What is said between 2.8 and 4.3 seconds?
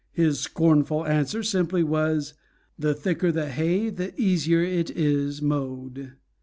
thicker the hay, the